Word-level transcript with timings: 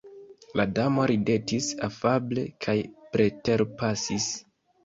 La 0.59 0.63
Damo 0.77 1.03
ridetis 1.11 1.67
afable 1.89 2.47
kaj 2.67 2.75
preterpasis! 3.15 4.31